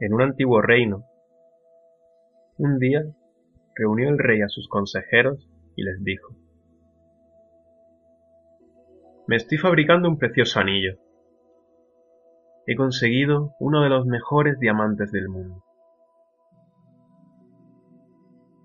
En 0.00 0.14
un 0.14 0.22
antiguo 0.22 0.62
reino, 0.62 1.04
un 2.56 2.78
día 2.78 3.02
reunió 3.74 4.08
el 4.08 4.18
rey 4.18 4.40
a 4.40 4.48
sus 4.48 4.66
consejeros 4.66 5.46
y 5.76 5.82
les 5.82 6.02
dijo, 6.02 6.34
Me 9.26 9.36
estoy 9.36 9.58
fabricando 9.58 10.08
un 10.08 10.16
precioso 10.16 10.58
anillo. 10.58 10.94
He 12.66 12.76
conseguido 12.76 13.52
uno 13.60 13.82
de 13.82 13.90
los 13.90 14.06
mejores 14.06 14.58
diamantes 14.58 15.12
del 15.12 15.28
mundo. 15.28 15.62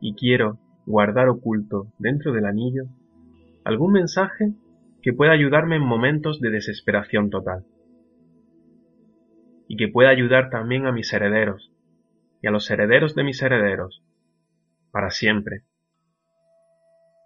Y 0.00 0.14
quiero 0.14 0.60
guardar 0.86 1.28
oculto 1.28 1.88
dentro 1.98 2.32
del 2.32 2.44
anillo 2.44 2.84
algún 3.64 3.92
mensaje 3.92 4.52
que 5.02 5.12
pueda 5.12 5.32
ayudarme 5.32 5.76
en 5.76 5.82
momentos 5.82 6.40
de 6.40 6.50
desesperación 6.50 7.30
total 7.30 7.64
y 9.74 9.76
que 9.76 9.88
pueda 9.88 10.10
ayudar 10.10 10.50
también 10.50 10.86
a 10.86 10.92
mis 10.92 11.12
herederos 11.12 11.72
y 12.40 12.46
a 12.46 12.52
los 12.52 12.70
herederos 12.70 13.16
de 13.16 13.24
mis 13.24 13.42
herederos, 13.42 14.04
para 14.92 15.10
siempre. 15.10 15.64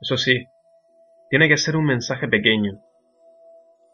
Eso 0.01 0.17
sí, 0.17 0.47
tiene 1.29 1.47
que 1.51 1.59
ser 1.59 1.77
un 1.77 1.85
mensaje 1.85 2.27
pequeño, 2.27 2.81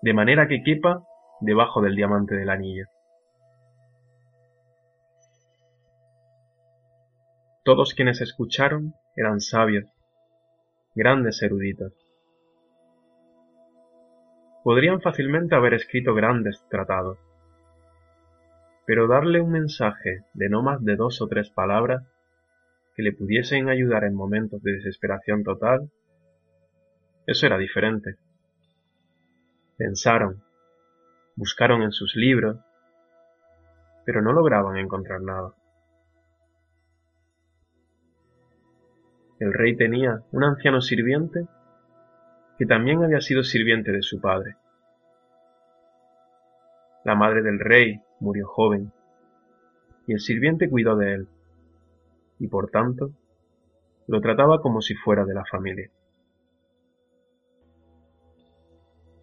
de 0.02 0.14
manera 0.14 0.46
que 0.46 0.62
quepa 0.62 1.02
debajo 1.40 1.82
del 1.82 1.96
diamante 1.96 2.36
del 2.36 2.48
anillo. 2.48 2.84
Todos 7.64 7.92
quienes 7.92 8.20
escucharon 8.20 8.94
eran 9.16 9.40
sabios, 9.40 9.86
grandes 10.94 11.42
eruditos. 11.42 11.92
Podrían 14.62 15.00
fácilmente 15.00 15.56
haber 15.56 15.74
escrito 15.74 16.14
grandes 16.14 16.64
tratados 16.70 17.18
pero 18.86 19.08
darle 19.08 19.40
un 19.40 19.50
mensaje 19.50 20.24
de 20.34 20.48
no 20.48 20.62
más 20.62 20.82
de 20.84 20.96
dos 20.96 21.22
o 21.22 21.28
tres 21.28 21.50
palabras 21.50 22.02
que 22.94 23.02
le 23.02 23.12
pudiesen 23.12 23.68
ayudar 23.68 24.04
en 24.04 24.14
momentos 24.14 24.62
de 24.62 24.72
desesperación 24.72 25.42
total, 25.42 25.90
eso 27.26 27.46
era 27.46 27.58
diferente. 27.58 28.16
Pensaron, 29.76 30.42
buscaron 31.36 31.82
en 31.82 31.92
sus 31.92 32.14
libros, 32.14 32.58
pero 34.04 34.22
no 34.22 34.32
lograban 34.32 34.76
encontrar 34.76 35.22
nada. 35.22 35.54
El 39.40 39.52
rey 39.52 39.76
tenía 39.76 40.22
un 40.30 40.44
anciano 40.44 40.80
sirviente 40.80 41.46
que 42.56 42.66
también 42.66 43.02
había 43.02 43.20
sido 43.20 43.42
sirviente 43.42 43.90
de 43.90 44.02
su 44.02 44.20
padre. 44.20 44.56
La 47.04 47.14
madre 47.14 47.42
del 47.42 47.60
rey 47.60 48.00
murió 48.18 48.46
joven, 48.48 48.90
y 50.06 50.14
el 50.14 50.20
sirviente 50.20 50.70
cuidó 50.70 50.96
de 50.96 51.12
él, 51.12 51.28
y 52.38 52.48
por 52.48 52.70
tanto 52.70 53.10
lo 54.06 54.22
trataba 54.22 54.62
como 54.62 54.80
si 54.80 54.94
fuera 54.94 55.26
de 55.26 55.34
la 55.34 55.44
familia. 55.44 55.90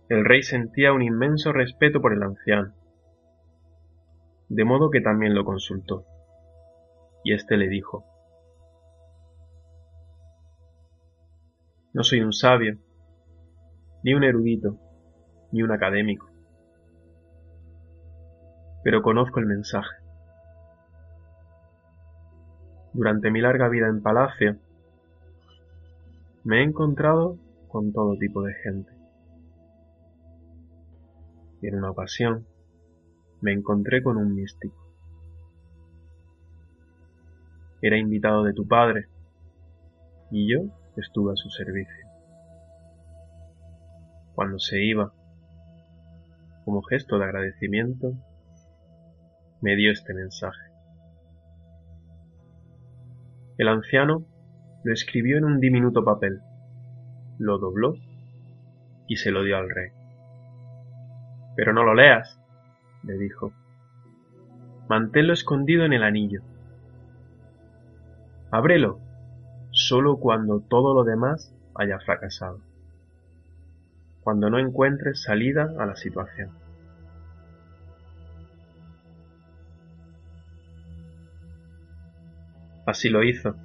El 0.09 0.25
rey 0.25 0.43
sentía 0.43 0.93
un 0.93 1.01
inmenso 1.01 1.53
respeto 1.53 2.01
por 2.01 2.13
el 2.13 2.21
anciano, 2.21 2.71
de 4.49 4.63
modo 4.63 4.91
que 4.91 5.01
también 5.01 5.33
lo 5.33 5.43
consultó, 5.43 6.05
y 7.23 7.33
éste 7.33 7.57
le 7.57 7.67
dijo, 7.67 8.05
No 11.93 12.03
soy 12.03 12.21
un 12.21 12.31
sabio, 12.31 12.77
ni 14.03 14.13
un 14.13 14.23
erudito, 14.23 14.77
ni 15.51 15.63
un 15.63 15.71
académico 15.71 16.30
pero 18.83 19.01
conozco 19.01 19.39
el 19.39 19.45
mensaje. 19.45 19.95
Durante 22.93 23.31
mi 23.31 23.41
larga 23.41 23.69
vida 23.69 23.87
en 23.87 24.01
palacio, 24.01 24.57
me 26.43 26.59
he 26.59 26.63
encontrado 26.63 27.37
con 27.67 27.93
todo 27.93 28.17
tipo 28.17 28.41
de 28.41 28.53
gente. 28.55 28.91
Y 31.61 31.67
en 31.67 31.75
una 31.75 31.91
ocasión 31.91 32.45
me 33.39 33.53
encontré 33.53 34.03
con 34.03 34.17
un 34.17 34.35
místico. 34.35 34.75
Era 37.81 37.97
invitado 37.97 38.43
de 38.43 38.53
tu 38.53 38.67
padre 38.67 39.07
y 40.31 40.51
yo 40.51 40.69
estuve 40.97 41.33
a 41.33 41.35
su 41.35 41.49
servicio. 41.49 42.05
Cuando 44.33 44.59
se 44.59 44.83
iba, 44.83 45.13
como 46.65 46.81
gesto 46.81 47.17
de 47.17 47.25
agradecimiento, 47.25 48.13
me 49.61 49.75
dio 49.75 49.91
este 49.91 50.13
mensaje. 50.13 50.71
El 53.57 53.67
anciano 53.67 54.25
lo 54.83 54.93
escribió 54.93 55.37
en 55.37 55.45
un 55.45 55.59
diminuto 55.59 56.03
papel, 56.03 56.41
lo 57.37 57.59
dobló 57.59 57.95
y 59.07 59.17
se 59.17 59.31
lo 59.31 59.43
dio 59.43 59.57
al 59.57 59.69
rey. 59.69 59.91
Pero 61.55 61.73
no 61.73 61.83
lo 61.83 61.93
leas, 61.93 62.39
le 63.03 63.17
dijo. 63.17 63.53
Manténlo 64.89 65.33
escondido 65.33 65.85
en 65.85 65.93
el 65.93 66.03
anillo. 66.03 66.41
Ábrelo 68.49 68.99
solo 69.71 70.17
cuando 70.17 70.59
todo 70.59 70.93
lo 70.93 71.03
demás 71.03 71.53
haya 71.75 71.99
fracasado, 71.99 72.59
cuando 74.21 74.49
no 74.49 74.59
encuentres 74.59 75.23
salida 75.23 75.73
a 75.79 75.85
la 75.85 75.95
situación. 75.95 76.60
Así 82.91 83.07
lo 83.07 83.23
hizo. 83.23 83.55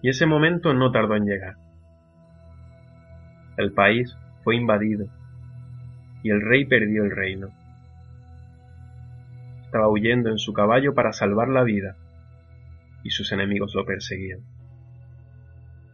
Y 0.00 0.10
ese 0.10 0.24
momento 0.24 0.72
no 0.72 0.92
tardó 0.92 1.16
en 1.16 1.24
llegar. 1.24 1.56
El 3.56 3.72
país 3.72 4.16
fue 4.44 4.54
invadido 4.54 5.06
y 6.22 6.30
el 6.30 6.40
rey 6.40 6.66
perdió 6.66 7.02
el 7.02 7.10
reino. 7.10 7.48
Estaba 9.64 9.88
huyendo 9.88 10.30
en 10.30 10.38
su 10.38 10.52
caballo 10.52 10.94
para 10.94 11.12
salvar 11.12 11.48
la 11.48 11.64
vida 11.64 11.96
y 13.02 13.10
sus 13.10 13.32
enemigos 13.32 13.74
lo 13.74 13.84
perseguían. 13.84 14.38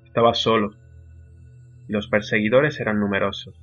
Estaba 0.04 0.34
solo 0.34 0.74
y 1.88 1.94
los 1.94 2.08
perseguidores 2.08 2.78
eran 2.78 3.00
numerosos. 3.00 3.58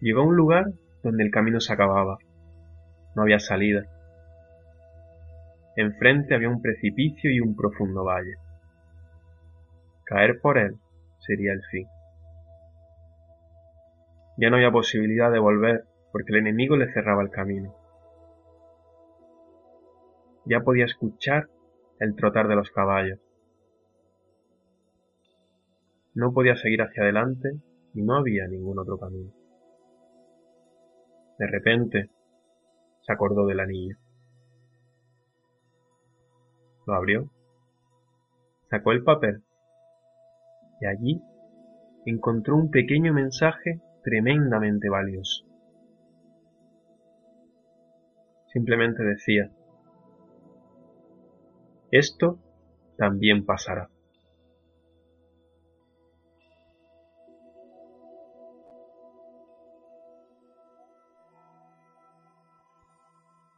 Llegó 0.00 0.22
a 0.22 0.26
un 0.26 0.36
lugar 0.36 0.64
donde 1.02 1.24
el 1.24 1.30
camino 1.30 1.60
se 1.60 1.74
acababa. 1.74 2.16
No 3.14 3.20
había 3.20 3.38
salida 3.38 3.84
Enfrente 5.76 6.34
había 6.34 6.48
un 6.48 6.62
precipicio 6.62 7.30
y 7.30 7.40
un 7.40 7.54
profundo 7.54 8.02
valle. 8.02 8.36
Caer 10.04 10.40
por 10.40 10.56
él 10.56 10.78
sería 11.18 11.52
el 11.52 11.62
fin. 11.70 11.86
Ya 14.38 14.48
no 14.48 14.56
había 14.56 14.70
posibilidad 14.70 15.30
de 15.30 15.38
volver 15.38 15.84
porque 16.12 16.32
el 16.32 16.38
enemigo 16.38 16.76
le 16.76 16.90
cerraba 16.92 17.22
el 17.22 17.30
camino. 17.30 17.74
Ya 20.46 20.60
podía 20.60 20.86
escuchar 20.86 21.48
el 21.98 22.14
trotar 22.16 22.48
de 22.48 22.56
los 22.56 22.70
caballos. 22.70 23.18
No 26.14 26.32
podía 26.32 26.56
seguir 26.56 26.80
hacia 26.80 27.02
adelante 27.02 27.50
y 27.92 28.02
no 28.02 28.16
había 28.16 28.46
ningún 28.46 28.78
otro 28.78 28.98
camino. 28.98 29.30
De 31.38 31.46
repente 31.46 32.10
se 33.02 33.12
acordó 33.12 33.46
del 33.46 33.60
anillo. 33.60 33.96
Lo 36.86 36.94
abrió, 36.94 37.28
sacó 38.70 38.92
el 38.92 39.02
papel 39.02 39.42
y 40.80 40.86
allí 40.86 41.22
encontró 42.04 42.56
un 42.56 42.70
pequeño 42.70 43.12
mensaje 43.12 43.80
tremendamente 44.04 44.88
valioso. 44.88 45.44
Simplemente 48.52 49.02
decía, 49.02 49.50
esto 51.90 52.38
también 52.96 53.44
pasará. 53.44 53.90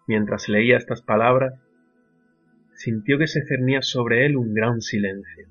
Mientras 0.06 0.48
leía 0.48 0.78
estas 0.78 1.02
palabras, 1.02 1.67
sintió 2.78 3.18
que 3.18 3.26
se 3.26 3.44
cernía 3.44 3.82
sobre 3.82 4.24
él 4.24 4.36
un 4.36 4.54
gran 4.54 4.80
silencio. 4.80 5.48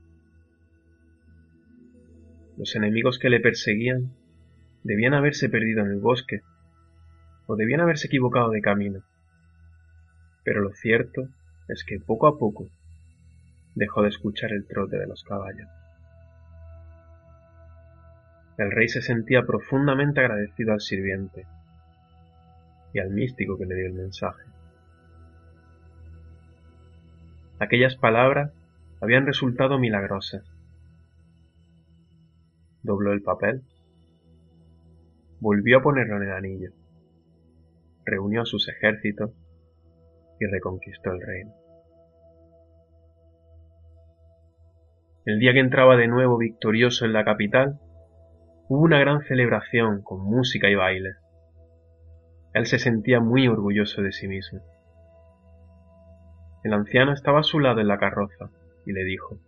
Los 2.57 2.73
enemigos 2.77 3.19
que 3.19 3.29
le 3.29 3.41
perseguían 3.41 4.13
debían 4.83 5.13
haberse 5.13 5.49
perdido 5.49 5.83
en 5.83 5.91
el 5.91 5.99
bosque, 5.99 6.41
o 7.45 7.57
debían 7.57 7.81
haberse 7.81 8.07
equivocado 8.07 8.49
de 8.51 8.61
camino. 8.61 9.03
Pero 10.45 10.61
lo 10.61 10.71
cierto 10.71 11.27
es 11.67 11.83
que 11.83 11.99
poco 11.99 12.27
a 12.27 12.37
poco 12.37 12.69
dejó 13.75 14.03
de 14.03 14.09
escuchar 14.09 14.53
el 14.53 14.65
trote 14.65 14.97
de 14.97 15.07
los 15.07 15.25
caballos. 15.25 15.67
El 18.57 18.71
rey 18.71 18.87
se 18.87 19.01
sentía 19.01 19.43
profundamente 19.43 20.21
agradecido 20.21 20.71
al 20.71 20.79
sirviente 20.79 21.45
y 22.93 22.99
al 22.99 23.09
místico 23.09 23.57
que 23.57 23.65
le 23.65 23.75
dio 23.75 23.87
el 23.87 23.93
mensaje. 23.93 24.43
Aquellas 27.59 27.95
palabras 27.95 28.53
habían 29.01 29.25
resultado 29.25 29.79
milagrosas. 29.79 30.43
Dobló 32.83 33.13
el 33.13 33.23
papel, 33.23 33.63
volvió 35.39 35.79
a 35.79 35.81
ponerlo 35.81 36.17
en 36.17 36.23
el 36.23 36.31
anillo, 36.33 36.71
reunió 38.05 38.45
sus 38.45 38.69
ejércitos 38.69 39.31
y 40.39 40.45
reconquistó 40.45 41.11
el 41.11 41.21
reino. 41.21 41.53
El 45.25 45.39
día 45.39 45.53
que 45.53 45.59
entraba 45.59 45.97
de 45.97 46.07
nuevo 46.07 46.37
victorioso 46.37 47.05
en 47.05 47.13
la 47.13 47.25
capital, 47.25 47.79
hubo 48.69 48.81
una 48.83 48.99
gran 48.99 49.21
celebración 49.23 50.03
con 50.03 50.21
música 50.21 50.69
y 50.69 50.75
baile. 50.75 51.15
Él 52.53 52.67
se 52.67 52.77
sentía 52.79 53.19
muy 53.19 53.47
orgulloso 53.47 54.03
de 54.03 54.11
sí 54.11 54.27
mismo. 54.27 54.61
El 56.67 56.73
anciano 56.73 57.13
estaba 57.13 57.39
a 57.39 57.43
su 57.43 57.61
lado 57.61 57.79
en 57.79 57.87
la 57.87 57.97
carroza 57.97 58.49
y 58.85 58.91
le 58.91 59.05
dijo, 59.05 59.39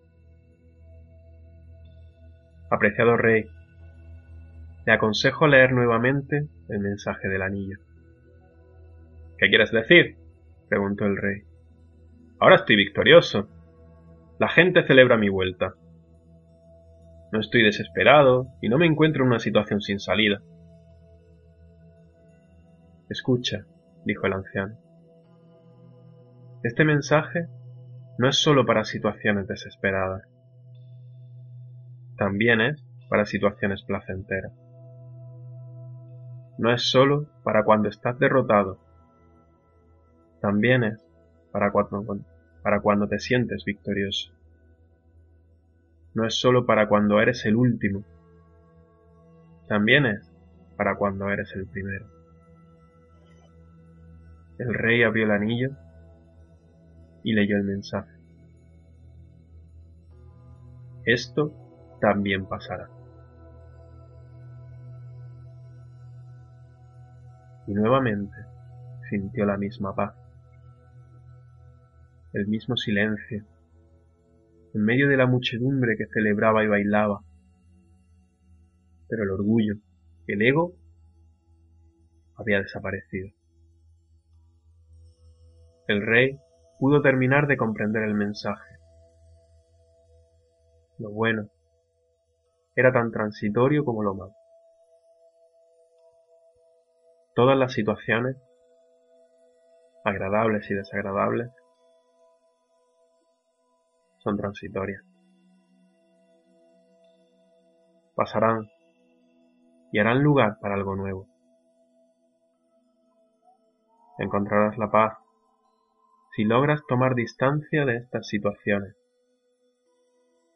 Apreciado 2.72 3.18
rey, 3.18 3.46
le 4.86 4.94
aconsejo 4.94 5.46
leer 5.46 5.74
nuevamente 5.74 6.48
el 6.70 6.80
mensaje 6.80 7.28
del 7.28 7.42
anillo. 7.42 7.78
¿Qué 9.38 9.50
quieres 9.50 9.70
decir? 9.72 10.16
preguntó 10.70 11.08
el 11.08 11.18
rey. 11.18 11.42
Ahora 12.40 12.56
estoy 12.56 12.78
victorioso. 12.78 13.50
La 14.40 14.48
gente 14.48 14.88
celebra 14.88 15.18
mi 15.18 15.28
vuelta. 15.28 15.74
No 17.34 17.42
estoy 17.42 17.64
desesperado 17.64 18.48
y 18.62 18.70
no 18.70 18.78
me 18.78 18.86
encuentro 18.86 19.24
en 19.24 19.32
una 19.32 19.40
situación 19.40 19.82
sin 19.82 20.00
salida. 20.00 20.42
Escucha, 23.10 23.66
dijo 24.06 24.26
el 24.26 24.32
anciano. 24.32 24.78
Este 26.62 26.84
mensaje 26.84 27.48
no 28.18 28.28
es 28.28 28.36
sólo 28.36 28.66
para 28.66 28.84
situaciones 28.84 29.48
desesperadas, 29.48 30.24
también 32.18 32.60
es 32.60 32.84
para 33.08 33.26
situaciones 33.26 33.82
placenteras. 33.84 34.52
No 36.58 36.74
es 36.74 36.82
sólo 36.82 37.30
para 37.44 37.64
cuando 37.64 37.88
estás 37.88 38.20
derrotado, 38.20 38.78
también 40.42 40.84
es 40.84 41.02
para 41.54 41.72
cuando, 41.72 42.20
para 42.62 42.82
cuando 42.82 43.08
te 43.08 43.20
sientes 43.20 43.64
victorioso. 43.64 44.34
No 46.14 46.26
es 46.26 46.38
sólo 46.38 46.66
para 46.66 46.90
cuando 46.90 47.22
eres 47.22 47.46
el 47.46 47.56
último, 47.56 48.04
también 49.70 50.06
es 50.08 50.30
para 50.76 50.98
cuando 50.98 51.30
eres 51.30 51.56
el 51.56 51.68
primero. 51.68 52.06
El 54.58 54.74
rey 54.74 55.04
abrió 55.04 55.24
el 55.24 55.32
anillo 55.32 55.70
y 57.30 57.34
leyó 57.34 57.58
el 57.58 57.64
mensaje. 57.64 58.12
Esto 61.06 61.54
también 62.02 62.48
pasará. 62.48 62.90
Y 67.68 67.74
nuevamente 67.76 68.36
sintió 69.12 69.46
la 69.46 69.58
misma 69.58 69.94
paz, 69.94 70.16
el 72.34 72.48
mismo 72.48 72.76
silencio, 72.76 73.46
en 74.74 74.82
medio 74.82 75.08
de 75.08 75.18
la 75.18 75.28
muchedumbre 75.28 75.98
que 75.98 76.08
celebraba 76.08 76.64
y 76.64 76.68
bailaba. 76.68 77.22
Pero 79.08 79.22
el 79.22 79.30
orgullo, 79.30 79.76
el 80.26 80.42
ego, 80.42 80.74
había 82.38 82.60
desaparecido. 82.60 83.30
El 85.88 86.02
rey 86.02 86.40
pudo 86.80 87.02
terminar 87.02 87.46
de 87.48 87.58
comprender 87.58 88.04
el 88.04 88.16
mensaje. 88.16 88.78
Lo 90.98 91.12
bueno 91.12 91.50
era 92.76 92.94
tan 92.94 93.12
transitorio 93.12 93.84
como 93.84 94.02
lo 94.02 94.16
malo. 94.16 94.34
Todas 97.36 97.58
las 97.58 97.74
situaciones, 97.74 98.38
agradables 100.06 100.70
y 100.72 100.74
desagradables, 100.74 101.52
son 104.20 104.38
transitorias. 104.38 105.04
Pasarán 108.16 108.70
y 109.92 110.00
harán 110.00 110.24
lugar 110.24 110.58
para 110.62 110.76
algo 110.76 110.96
nuevo. 110.96 111.28
Encontrarás 114.18 114.78
la 114.78 114.90
paz 114.92 115.18
si 116.40 116.46
logras 116.46 116.80
tomar 116.88 117.16
distancia 117.16 117.84
de 117.84 117.98
estas 117.98 118.26
situaciones 118.26 118.96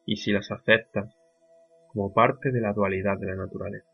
y 0.06 0.16
si 0.16 0.32
las 0.32 0.50
aceptas 0.50 1.14
como 1.90 2.14
parte 2.14 2.54
de 2.54 2.62
la 2.62 2.72
dualidad 2.72 3.18
de 3.20 3.28
la 3.28 3.36
naturaleza. 3.36 3.93